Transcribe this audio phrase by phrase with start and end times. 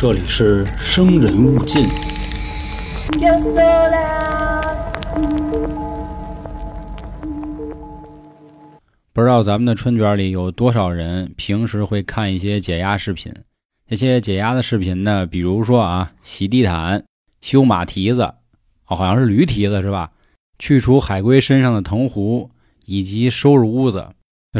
[0.00, 1.82] 这里是生人勿近。
[9.12, 13.34] 不知道咱们的春卷里有多少人平时会看一些解压视频？
[13.88, 17.02] 那些解压的视频呢，比如说啊，洗地毯、
[17.40, 18.22] 修马蹄子，
[18.86, 20.12] 哦，好像是驴蹄子是吧？
[20.60, 22.48] 去除海龟身上的藤壶，
[22.86, 24.06] 以及收拾屋子。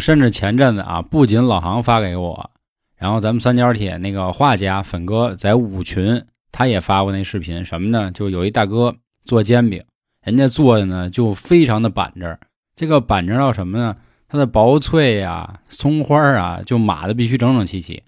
[0.01, 2.51] 甚至前阵子啊，不仅老航发给我，
[2.99, 8.11] 然后咱们三角铁那个画家粉哥在五群他也发过那视频，什么呢？
[8.13, 9.83] 就有一大哥做煎饼，
[10.25, 12.37] 人家做的呢就非常的板正，
[12.75, 13.97] 这个板正到什么呢？
[14.29, 18.03] 它的薄脆呀、葱花啊，就码的必须整整齐齐。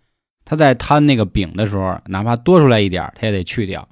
[0.45, 3.89] 他在摊那个饼的时候，哪怕多出来一点，他也得去掉。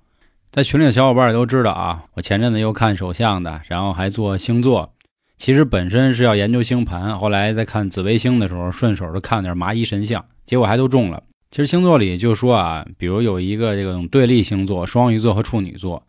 [0.51, 4.92] 在群里的小伙伴也都知道啊，我前阵子又看手相的，然后还做星座。
[5.37, 11.23] 其实本身是要研究星盘，后来在看紫微星的时候，顺手就看点麻衣神相，结果还都中了。
[11.51, 16.03] 其实星座里就说啊，比如有一个这种对立星座，双鱼座和处女座，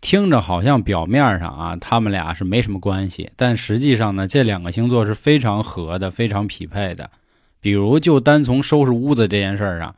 [0.00, 7.10] 听着好像表面上啊，他们俩是没什么关系，但实际上呢，这两个星座是非常合的，非常匹配的。
[7.60, 9.96] 比如就单从收拾屋子这件事儿上，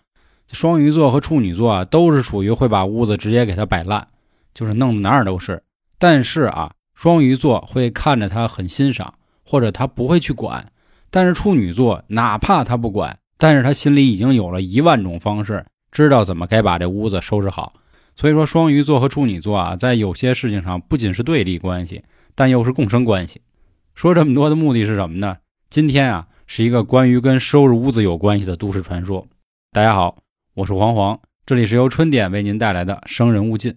[0.52, 4.08] 双鱼座和处女座啊，都是属于会把屋子直接给它摆烂，
[4.54, 5.62] 就是弄得哪儿都是。
[5.98, 9.12] 但是啊，双鱼座会看着他很欣赏，
[9.44, 10.64] 或者他不会去管；
[11.10, 17.74] 但是处女座哪怕他不管，但是他心里已经有了一万种方式，知道怎么该把这屋子收拾好。
[18.14, 22.02] 所以说，双鱼座和处女座啊，在有些事情上不仅是对立关系，
[22.34, 23.42] 但又是共生关系。
[23.94, 25.36] 说这么多的目的是什么呢？
[25.68, 29.26] 今天啊，是一个关于跟收拾屋子有关系的都市传说。
[29.72, 30.16] 大家好，
[30.54, 33.72] 我是黄黄，这里是由春点为您带来的《生人勿近》。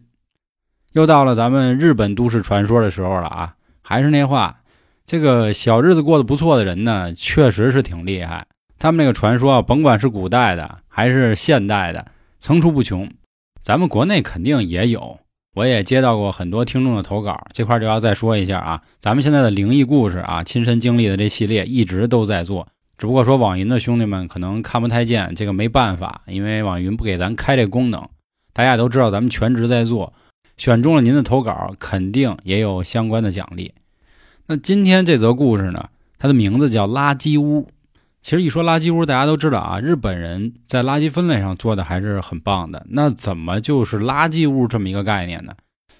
[0.93, 3.55] 又到了咱们日本都市传说的时候了啊！
[3.81, 4.61] 还是那话，
[5.05, 8.47] 这个小日子过得不错的人呢，确实是挺厉害。
[8.80, 12.05] 他们那个传说啊，甭管是古代的还是现代的，
[12.39, 13.11] 层出不穷。
[13.61, 15.19] 咱们国内肯定也有，
[15.53, 18.81] 我也接到过很多听众的投稿，这块就要再说一下啊。
[19.02, 28.08] 咱们现在的灵异故事啊，亲身经历的这系列一直都在做，只不过说网银的兄弟们可能看不太见，这个没办法，因为网银不给咱开这功能。
[28.53, 30.14] 大家也都知道，咱们全职在做，
[30.55, 33.73] 选中了您的投稿，肯定也有相关的奖励。
[34.48, 37.67] 那今天这则故事呢，它的名字叫垃圾屋。
[38.21, 42.85] 其实一说垃圾屋，大家都知道啊，日本人在垃圾分类上做的还是很棒的。
[42.89, 45.53] 那怎么就是垃圾屋这么一个概念呢？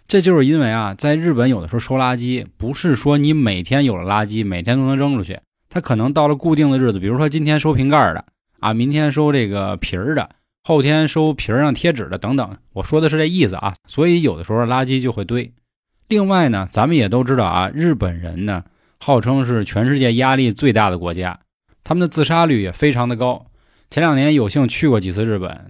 [0.08, 5.40] 这就是因为啊，在日本有的时候收垃圾，不是说你每天有了垃圾，每天都能扔出去。
[5.70, 8.26] 他可能到了固定的日子，比如说今天收瓶盖的
[8.60, 10.30] 啊，明天收这个皮儿的，
[10.64, 12.58] 后天收皮儿上贴纸的等等。
[12.74, 13.76] 我说的是这意思啊。
[13.88, 15.54] 所以有的时候垃圾就会堆。
[16.08, 18.64] 另外呢，咱们也都知道啊，日本人呢
[19.00, 21.40] 号称是全世界压力最大的国家。
[21.84, 23.46] 他们的自杀率也非常的高。
[23.90, 25.66] 前两年有幸去过几次日本，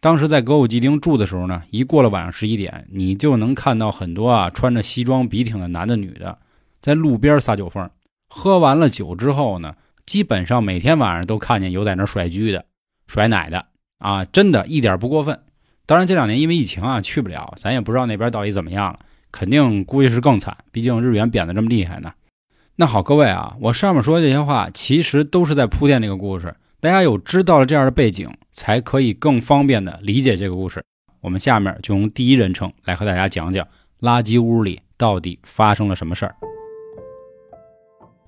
[0.00, 6.38] 当时在歌舞伎町住的时候呢，一过了晚上十一点，你就能看到很多啊穿着西装笔挺的男的女的
[6.80, 7.88] 在路边撒酒疯。
[8.28, 9.74] 喝完了酒之后呢，
[10.06, 12.64] 基本上每天晚上都看见有在那甩狙的、
[13.06, 13.66] 甩奶的
[13.98, 15.40] 啊，真的一点不过分。
[15.86, 19.00] 当然这两年因为疫情啊去不了，咱也不知道那边到底怎么样了，
[19.32, 22.12] 肯定估计是更惨，毕竟日元贬得这么厉害呢。
[22.76, 26.54] 那好，各位啊，我上面说的这些话，其实都是在铺垫这个故事。
[26.80, 30.82] 大家有知道了这样的背景，才可以更方便的理解这个故事。
[31.20, 33.66] 我们下面就用第一人称来和大家讲讲
[34.00, 36.34] 垃圾屋里到底发生了什么事儿。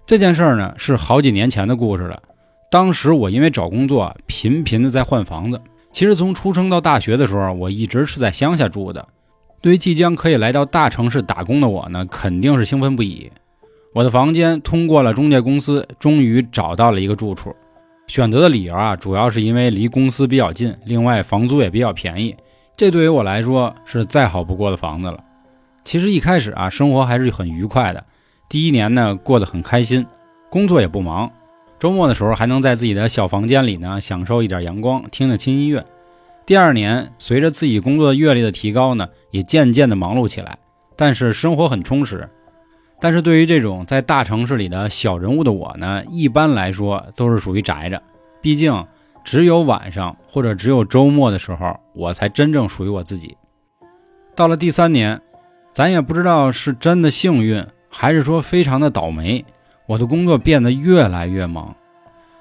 [0.05, 2.23] 这件事儿呢，是好几年前的故事了。
[2.71, 5.59] 当时我因为找工作，频频的在换房子。
[5.91, 9.09] 其实从出生到大学的时候，我一直是在乡下住的。
[9.63, 13.31] 对于即将可以来到大城市打工的我呢，肯定是兴奋不已。
[13.95, 17.55] 我的房间通过了中介公司，终于找到了一个住处。
[18.07, 22.35] 选择的理由啊，主要是因为离公司比较近，另外房租也比较便宜。
[22.75, 25.23] 这对于我来说是再好不过的房子了。
[25.85, 28.03] 其实一开始啊，生活还是很愉快的。
[28.49, 30.07] 第一年呢，过得很开心，
[30.51, 31.31] 工作也不忙，
[31.79, 35.85] 周末的时候还能在自己的小房间里呢，享受一点阳光，听听轻音乐。
[36.47, 40.59] 第二年，随着自己工作阅历的提高呢，也渐渐的忙碌起来，
[40.97, 42.29] 但是生活很充实。
[43.03, 48.01] 但是对于这种在大城市里的小人物的我呢，一般来说都是属于宅着，
[48.41, 48.87] 毕竟
[49.25, 53.37] 只有晚上或者只有周末的时候，我才真正属于我自己。
[54.37, 55.21] 到了第三年，
[55.73, 59.45] 咱也不知道是真的幸运，还是说非常的倒霉，
[59.87, 61.75] 我的工作变得越来越忙。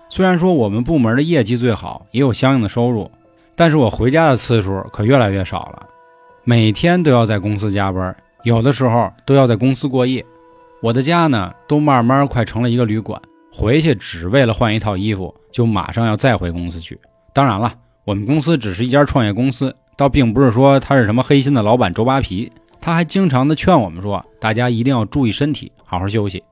[0.09, 3.09] 虽然说我们部门的业绩最好，也有相应的收入，
[3.55, 5.87] 但是我回家的次数可越来越少了，
[6.43, 10.23] 每天都要在公司加班，有的时候都要在公司过夜。
[10.81, 13.21] 我的家呢，都慢慢快成了一个旅馆，
[13.53, 16.99] 回去只为了换一套衣服，就马上要再回公司去。
[17.33, 17.71] 当然了，
[18.03, 22.51] 我们公司只是一家创业公司，倒并不是说他是什么黑心的老板周扒皮。
[22.81, 26.43] 他还经常的劝我们说，大家一定要注意身体，好好休息。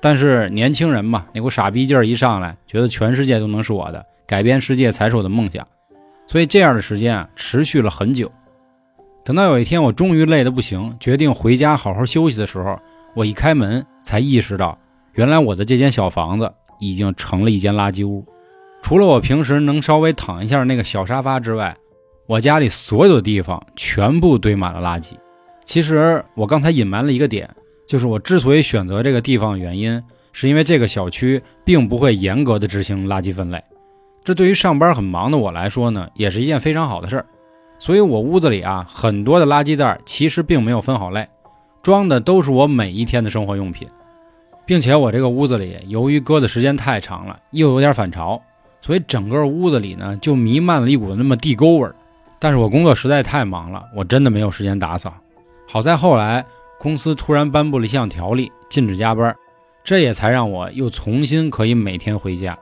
[0.00, 5.68] 但是年轻人嘛，那股傻逼劲儿一上来，觉得全世界都能是我的，改变世界才是我的梦想。
[6.26, 8.32] 所以这样的时间啊，持续了很久。
[9.22, 12.80] 等到有一天，我终于累得不行，决定回家好好休息的时候，
[13.14, 14.78] 我一开门才意识到，
[15.14, 18.24] 原来我的这间小房子已经成了一间垃圾屋。
[18.82, 21.76] 除了我平时能稍微躺一下那个小沙发之外，
[22.26, 25.12] 我家里所有的地方全部堆满了垃圾。
[25.64, 27.48] 其实我刚才隐瞒了一个点，
[27.86, 30.02] 就是我之所以选择这个地方的原因，
[30.32, 33.62] 是因为这个小区并不会严格的执行垃圾分类。
[34.22, 37.26] 这对于上班很忙的我来说呢，也是一件非常好的事儿。
[37.78, 41.26] 所以，我屋子里啊，很多的垃圾袋其实并没有分好类，
[41.82, 43.88] 装的都是我每一天的生活用品，
[44.66, 48.40] 并且我这个屋子里，由于搁的时间太长了，又有点反潮，
[48.80, 51.94] 所以整个屋子里呢，就弥漫了一股那么地沟味儿。
[52.38, 55.14] 但是我工作实在太忙了，我真的没有时间打扫。
[55.66, 56.44] 好在后来
[56.78, 59.34] 公司突然颁布了一项条例，禁止加班，
[59.84, 62.58] 这也才让我又重新可以每天回家。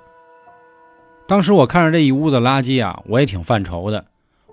[1.27, 4.05] 当时我看着这一屋子垃圾啊，我也挺犯愁的。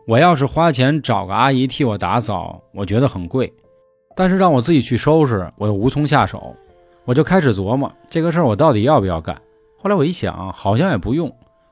[0.07, 3.47] 我要是花钱找个阿姨替我打扫，我觉得很贵；
[4.15, 6.55] 但是让我自己去收拾，我又无从下手。
[7.03, 9.39] 我就开始琢磨这个事儿，我到底要不要干？
[9.77, 11.31] 后来我一想，好像也不用。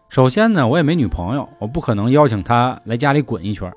[0.09, 3.71] 首先呢，我也没女朋友，我不可能邀请她来家里滚一圈；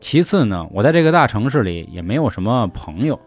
[0.00, 3.20] 其次呢，我在这个大城市里也没有什么朋友，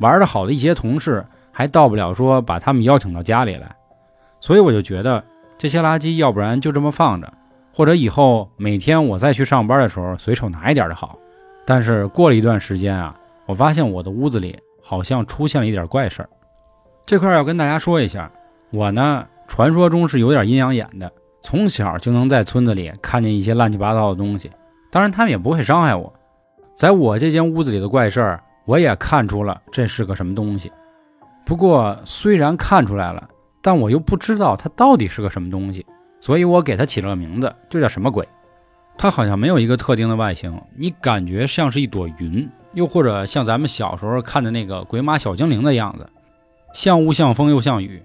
[0.00, 3.76] 玩的好的一些同事还到不了说把他们邀请到家里来。
[4.40, 5.22] 所以我就觉得
[5.56, 7.32] 这些垃圾，要不然就这么放着。
[7.72, 11.16] 或者以后每天我再去上班的时候随手拿一点就好，
[11.64, 13.14] 但是过了一段时间啊，
[13.50, 16.28] 我发现我的屋子里好像出现了一点怪事儿。
[17.04, 18.30] 这块要跟大家说一下，
[18.70, 21.10] 我呢传说中是有点阴阳眼的，
[21.42, 24.48] 从小就能在村子里看见一些乱七八糟的东西，
[24.92, 26.12] 当然他们也不会伤害我。
[26.76, 30.70] 在我这间屋子里的怪事儿，我也看出了这是个什么东西。
[31.44, 33.28] 不过虽然看出来了，
[33.60, 35.84] 但我又不知道它到底是个什么东西。
[36.20, 38.28] 所以我给它起了个名字，就叫什么鬼。
[38.96, 46.06] 它好像没有一个特定的外形，你感觉像是一朵云，又或者像咱们小时候看的那个鬼马小精灵的样子，
[46.72, 48.02] 像雾像风又像雨，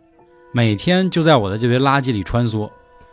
[0.53, 2.69] 每天就在我的这堆垃圾里穿梭，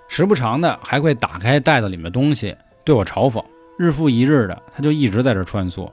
[0.08, 3.42] 时不常的还会打开袋子里面东西对我嘲讽。
[3.78, 5.88] 日复一日的，他就一直在这穿梭。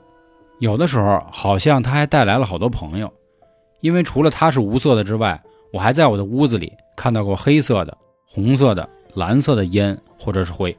[0.58, 3.12] 有的时候好像他还带来了好多朋友，
[3.80, 5.42] 因为除了他是无色的之外，
[5.72, 8.88] 我还在我的屋子里看到过黑色的、红色的。
[9.14, 10.78] 蓝色的烟或者是灰，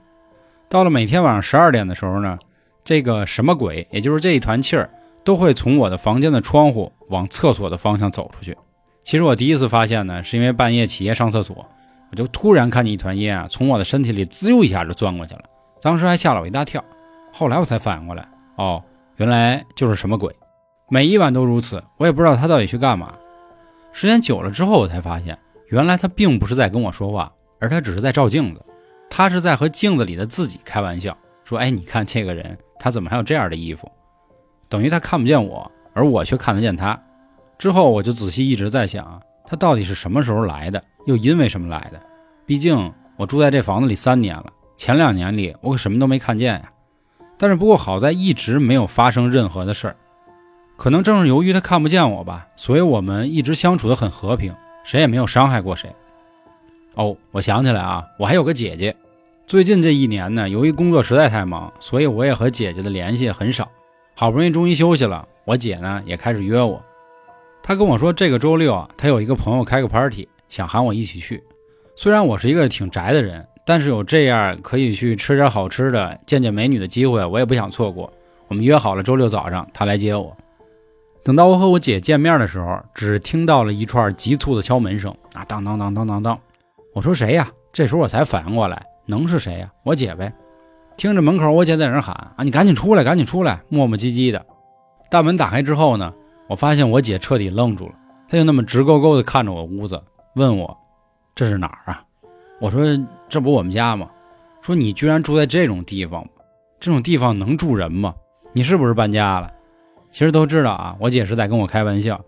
[0.70, 2.40] 到了每天晚上十二点的时候呢，
[2.84, 4.90] 这个什么鬼，也就是这一团气儿，
[5.24, 8.58] 都会从我的房间的窗户往厕所的方向走出去。
[9.04, 11.66] 其实我第一次发现呢，是因为半夜起夜上厕所，
[12.12, 15.44] 我就突然看见一团烟啊，从我的身体里滋溜一下就钻过去了，
[15.82, 16.84] 当时还吓了我一大跳。
[17.34, 18.84] 后来我才反应过来，哦，
[19.18, 20.36] 原来就是什么鬼，
[20.90, 23.14] 每一晚都如此，我也不知道他到底去干嘛。
[23.92, 25.38] 时间久了之后，我才发现，
[25.68, 27.32] 原来他并不是在跟我说话。
[27.64, 28.66] 而他只是在照镜子，
[29.08, 33.90] 他是在和镜子里的自己开玩笑，说：“哎，你看这个人，他怎么还有这样的衣服？”
[34.68, 37.00] 等于他看不见我，而我却看得见他。
[37.58, 42.00] 之后我就仔细一直在想，他到底是什么时候来的，又因为什么来的？
[42.46, 44.46] 毕竟我住在这房子里三年了，
[44.78, 46.72] 前两年里我可什么都没看见呀。
[47.38, 49.96] 但是不过好在一直没有发生任何的事儿，
[50.78, 55.94] 可能正是由于他看不见我吧，所以我们一直相处的很和平，谁也没有伤害过谁。
[56.96, 58.96] 哦，我想起来啊，我还有个姐姐。
[59.52, 63.70] 最近这一年呢，由于工作实在太忙，所以我也和姐姐的联系很少。
[64.16, 66.82] 好不容易终于休息了，我姐呢也开始约我。
[67.62, 71.44] 她跟我说，这个周六啊，她有一个朋友开个 party，想喊我一起去。
[71.98, 78.10] 虽然我是一个挺宅的人，但是有这样可以去吃点好吃的、见见美女的机会，我也不想错过。
[78.48, 80.34] 我们约好了周六早上她来接我。
[81.26, 86.40] 等到我和我姐见面的时候，只听到了一串急促的敲门声啊，当当当当当当。
[86.94, 87.52] 我说谁呀？
[87.74, 89.72] 这时候我才反应过来，能是谁呀？
[89.84, 90.34] 我姐呗。
[90.98, 94.46] 听着门口我姐在那喊啊，你赶紧出来，赶紧出来，磨磨唧唧的。
[95.10, 96.14] 大门打开之后呢，
[96.48, 97.94] 我发现我姐彻底愣住了，
[98.30, 100.02] 她就那么直勾勾的看着我屋子，
[100.36, 100.78] 问我
[101.36, 102.04] 这是哪儿啊？
[102.62, 102.82] 我说
[103.28, 104.10] 这不我们家吗？
[104.62, 106.26] 说你居然住在这种地方，
[106.80, 108.16] 这种地方能住人吗？
[108.54, 109.52] 你是不是搬家了？
[110.12, 112.20] 其实都知道啊，我姐是在跟我开玩笑。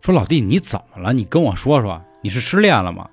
[0.00, 1.12] 说老弟你怎么了？
[1.12, 3.08] 你跟我说说，你是失恋了吗？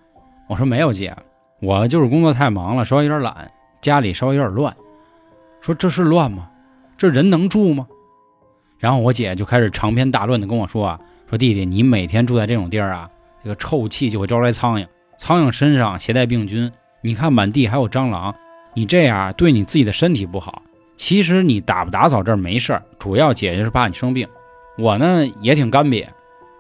[0.48, 1.16] 我说没有姐，
[1.64, 3.50] 我就是工作太忙了，稍微有点懒，
[3.82, 4.76] 家里稍微有点乱。
[5.62, 6.50] 说这是乱吗？
[6.98, 7.88] 这人能住吗？
[8.80, 13.10] 然后我姐就开始长篇大论的跟我说啊，说弟弟，你每天住在这种地儿啊，
[13.42, 14.86] 这个臭气就会招来苍蝇，
[15.18, 16.70] 苍蝇身上携带病菌，
[17.02, 18.36] 你看满地还有蟑螂，
[18.74, 20.64] 你这样对你自己的身体不好。
[20.98, 24.28] 其实你打不打扫这儿没事儿，主要姐姐是怕你生病。
[24.78, 26.08] 我呢也挺干瘪，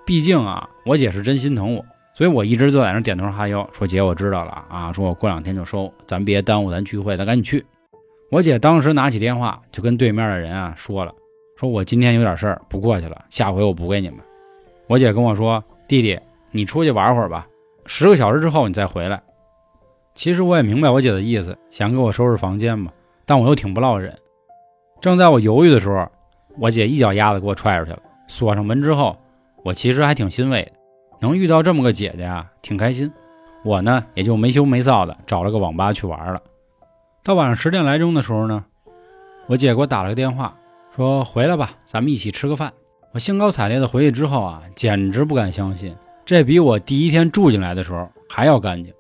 [0.06, 7.66] 毕竟啊，我姐是真心疼我，所以我一直就在那点头哈腰，说姐我知道了啊，说我过两天就收，咱别耽误咱聚会，咱赶紧去。
[8.30, 11.14] 我姐当时拿起电话就跟对面的人啊说了，
[11.58, 14.20] 说我今天有点事儿不过去了，下回我补给你们。
[14.88, 16.20] 我姐跟我说，弟弟
[16.52, 17.48] 你出去玩会儿吧，
[17.86, 19.22] 十个小时之后你再回来。
[20.14, 22.92] 其实我也明白我姐的意思，想给我收拾房间嘛，
[23.26, 24.16] 但我又挺不落忍。
[25.02, 26.08] 正在我犹豫的时候，
[26.60, 28.00] 我姐一脚丫子给我踹出去了。
[28.28, 29.18] 锁上门之后，
[29.64, 30.72] 我其实还挺欣慰的，
[31.24, 33.10] 能遇到这么个姐姐啊，挺开心。
[33.64, 36.42] 我呢也就没羞没臊的找了个网吧去玩了。
[37.24, 38.66] 到晚上十点来钟的时候呢，
[39.48, 40.54] 我姐给我打了个电话，
[40.94, 42.74] 说回来吧，咱们一起吃个饭。
[43.14, 48.94] 我兴高采烈的回去之后啊，简直不敢相信，这比我第一天住进来的时候还要干净。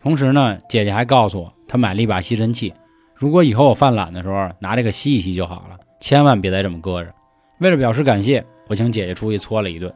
[0.00, 2.72] 同时呢，姐姐还告诉我，她买了一把吸尘器。
[3.14, 7.12] 如果以后我犯懒的时候拿这个吸一吸就好了，千万别再这么搁着。
[7.58, 9.92] 为了表示感谢，我请姐姐出去搓了一顿。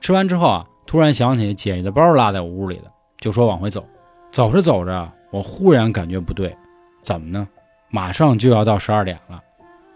[0.00, 3.84] 吃完之后啊，突然想起姐姐的包落在我屋里了，就说往回走。
[4.32, 6.56] 走着走着，我忽然感觉不对，
[7.02, 7.48] 怎么呢？
[7.90, 9.42] 马上就要到十二点了，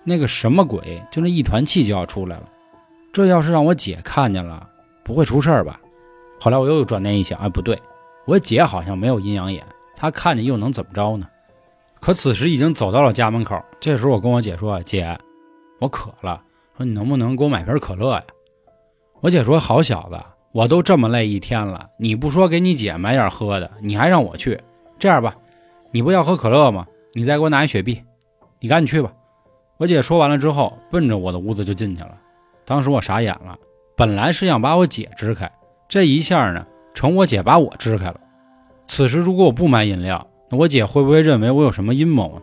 [0.05, 2.49] 那个什么鬼，就那一团气就要出来了。
[3.13, 4.69] 这要是让我姐看见了，
[5.05, 5.81] 不会出事儿吧？
[6.41, 7.79] 后来我又转念一想，哎，不对，
[8.25, 11.29] 我姐好像没有阴阳眼，她看见又能怎么着呢？
[12.01, 15.19] 可此时已经走到了家门口，这时候我跟我姐说：“姐，
[15.81, 16.43] 我渴了，
[16.79, 18.23] 说你能不能给我买瓶可乐呀？”
[19.21, 20.19] 我姐说：“好小子，
[20.53, 24.61] 我都这么累一天了，你不说给你姐买点喝的，你还让我去？
[24.99, 25.37] 这样吧，
[25.93, 26.87] 你不要喝可乐吗？
[27.13, 28.03] 你再给我拿一雪碧，
[28.59, 29.13] 你赶紧去吧。”
[29.79, 32.19] 我姐说完了之后，奔着我的屋子就进去了。
[32.65, 33.57] 当时我傻眼了，
[33.97, 35.51] 本来是想把我姐支开，
[35.89, 38.21] 这一下呢，成我姐把我支开了。
[38.89, 42.43] 此时如果我不买饮料，那我姐会不会认为我有什么阴谋呢？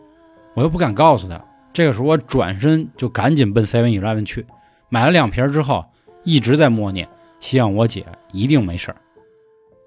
[0.55, 1.39] 我又不敢告诉她。
[1.73, 4.47] 这个时候，我转身就赶紧奔 Seven Eleven 去，
[4.89, 5.85] 买了两瓶之后，
[6.23, 7.07] 一直在默念，
[7.39, 8.97] 希望我姐一定没事儿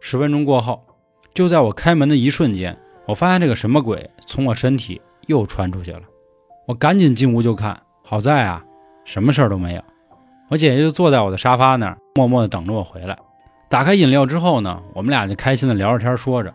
[0.01, 0.83] 十分钟过后，
[1.35, 2.77] 就在我开门的一瞬间，
[3.07, 6.03] 我发现这个什么鬼从我身体又穿出去了。
[6.67, 8.65] 我赶紧进屋就看，好在啊，
[9.05, 9.83] 什么事儿都没有。
[10.49, 13.19] 我姐姐就坐在我的沙发那儿，默默地等着我回来。
[13.69, 16.53] 打开饮料之后呢，我们俩就开心地聊着天，说着。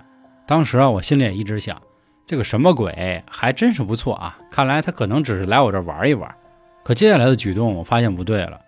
[0.48, 1.82] 当时啊，我心里也一直想，
[2.26, 4.38] 这个什么鬼还真是不错啊！
[4.52, 6.34] 看来他可能只是来我这玩一玩。
[6.84, 8.60] 可接下来的举动，我发现不对了。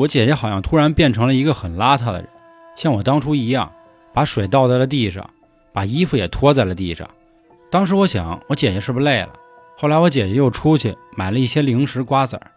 [0.00, 2.28] 我姐姐好像突然变成了一个很邋遢的人，
[2.74, 3.70] 像我当初一样，
[4.14, 5.28] 把水倒在了地上，
[5.74, 7.06] 把衣服也拖在了地上。
[7.70, 9.28] 当时我想，我姐姐是不是累了？
[9.76, 12.50] 后来我姐姐又出去买了一些零食、瓜子儿。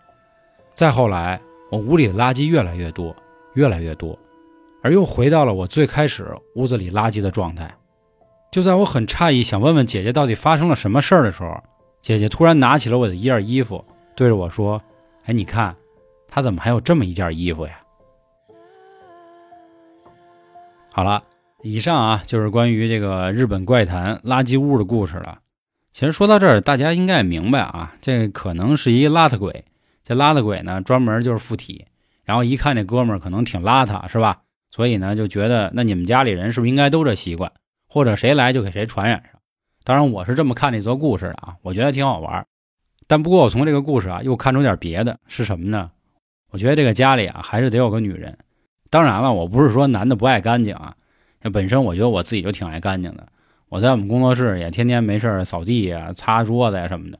[0.74, 3.14] 再后来，我屋里的垃圾越来越多，
[3.56, 4.18] 越来越多，
[4.82, 7.70] 而又回到了我最开始屋子里垃圾的状态。
[8.54, 11.62] 就在我很诧异，想问问姐姐到底发生了什么事儿的时候，
[12.02, 13.84] 姐姐突然拿起了我的一件衣服，
[14.16, 14.82] 对着我说
[15.28, 15.76] ：“哎，你看，
[16.34, 17.80] 他怎么还有这么一件衣服呀？”
[20.92, 21.24] 好了，
[21.62, 25.40] 以上啊就是关于这个日本怪谈垃圾屋的故事了。
[25.92, 29.64] 其实说到这儿，大家应该也明白啊，这可能是一邋遢鬼。
[30.04, 31.86] 这邋遢鬼呢，专门就是附体，
[32.24, 34.42] 然后一看这哥们儿可能挺邋遢，是吧？
[34.72, 37.52] 所以呢，就觉得那你们家里人是不是应该都这习惯？
[37.88, 39.40] 或者谁来就给谁传染上，
[39.84, 42.46] 当然我是这么看这则故事的啊，我觉得挺好玩。
[43.08, 45.92] 但不过我从这个故事啊又看出点别的，是什么呢？
[46.54, 48.38] 我觉得这个家里啊还是得有个女人。
[48.92, 50.96] 当然了，我不是说男的不爱干净啊，
[51.52, 53.28] 本身我觉得我自己就挺爱干净的。
[53.70, 57.18] 我在我们工作室也天天没事扫地呀、擦桌子呀什么的。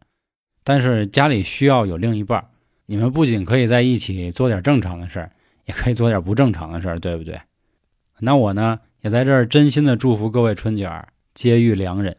[0.64, 2.46] 但是家里需要有另一半，
[2.86, 5.32] 你们不仅可以在一起做点正常的事儿，
[5.66, 7.42] 也可以做点不正常的事儿，对不对？
[8.20, 8.80] 那我呢？
[9.02, 12.16] 也在这儿真心的祝福各位春卷儿皆遇良人。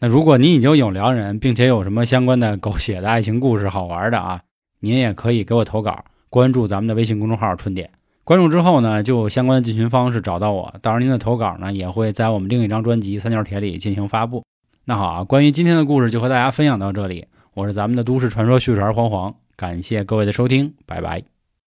[0.00, 4.42] 那如果您已经有良人，并且有什么相关的狗血的爱情故事好玩的啊，
[4.80, 7.90] 您也可以给我投稿，关注咱们的微信公众号“春点”。
[8.24, 14.42] 关注之后呢，就相关的进群方式找到我，到时候您的投稿呢也会在我们另一张专辑《三角铁》里进行发布。
[14.84, 21.35] 那好啊，关于今天的故事就和大家分享到这里，我是咱们的都市传说叙事儿黄黄，感谢各位的收听，拜拜。